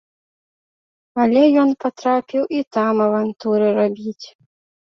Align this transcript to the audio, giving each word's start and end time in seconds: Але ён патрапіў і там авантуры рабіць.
Але 1.25 1.43
ён 1.63 1.69
патрапіў 1.85 2.43
і 2.57 2.65
там 2.79 2.95
авантуры 3.09 3.67
рабіць. 3.79 4.27